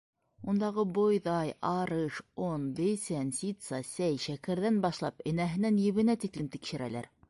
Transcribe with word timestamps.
Ундағы 0.51 0.85
бойҙай, 0.97 1.51
арыш, 1.73 2.17
он, 2.47 2.65
бесән, 2.81 3.31
ситса, 3.43 3.85
сәй, 3.93 4.19
шәкәрҙән 4.27 4.85
башлап 4.89 5.25
энәһенән 5.35 5.83
ебенә 5.89 6.23
тиклем 6.27 6.55
тикшерәләр. 6.57 7.17